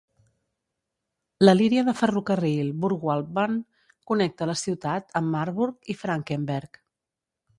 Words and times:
La 1.43 1.53
línia 1.57 1.83
de 1.89 1.93
ferrocarril 1.99 2.71
"Burgwaldbahn" 2.85 3.59
connecta 4.13 4.49
la 4.53 4.57
ciutat 4.63 5.15
amb 5.21 5.33
Marburg 5.37 5.93
i 5.95 5.97
Frankenberg. 6.05 6.83